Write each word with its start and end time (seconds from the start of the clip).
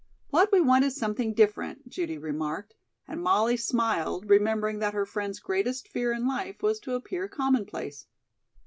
"What 0.31 0.51
we 0.51 0.59
want 0.61 0.83
is 0.83 0.95
something 0.95 1.35
different," 1.35 1.87
Judy 1.87 2.17
remarked, 2.17 2.73
and 3.07 3.21
Molly 3.21 3.55
smiled, 3.55 4.27
remembering 4.31 4.79
that 4.79 4.95
her 4.95 5.05
friend's 5.05 5.39
greatest 5.39 5.87
fear 5.87 6.11
in 6.11 6.27
life 6.27 6.63
was 6.63 6.79
to 6.79 6.95
appear 6.95 7.27
commonplace. 7.27 8.07